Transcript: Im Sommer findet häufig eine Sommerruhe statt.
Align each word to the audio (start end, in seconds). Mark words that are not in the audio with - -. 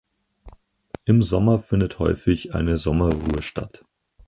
Im 1.05 1.21
Sommer 1.21 1.59
findet 1.59 1.99
häufig 1.99 2.55
eine 2.55 2.79
Sommerruhe 2.79 3.43
statt. 3.43 3.85